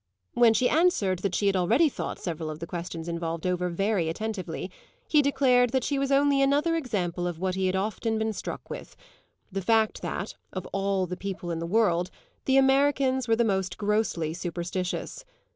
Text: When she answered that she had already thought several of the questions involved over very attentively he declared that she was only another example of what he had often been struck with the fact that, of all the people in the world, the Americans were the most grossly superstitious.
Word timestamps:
When 0.33 0.55
she 0.55 0.67
answered 0.67 1.19
that 1.19 1.35
she 1.35 1.45
had 1.45 1.55
already 1.55 1.87
thought 1.87 2.17
several 2.17 2.49
of 2.49 2.57
the 2.57 2.65
questions 2.65 3.07
involved 3.07 3.45
over 3.45 3.69
very 3.69 4.09
attentively 4.09 4.71
he 5.07 5.21
declared 5.21 5.69
that 5.73 5.83
she 5.83 5.99
was 5.99 6.11
only 6.11 6.41
another 6.41 6.75
example 6.75 7.27
of 7.27 7.37
what 7.37 7.53
he 7.53 7.67
had 7.67 7.75
often 7.75 8.17
been 8.17 8.33
struck 8.33 8.67
with 8.67 8.95
the 9.51 9.61
fact 9.61 10.01
that, 10.01 10.33
of 10.51 10.65
all 10.73 11.05
the 11.05 11.15
people 11.17 11.51
in 11.51 11.59
the 11.59 11.67
world, 11.67 12.09
the 12.45 12.57
Americans 12.57 13.27
were 13.27 13.35
the 13.35 13.43
most 13.43 13.77
grossly 13.77 14.33
superstitious. 14.33 15.23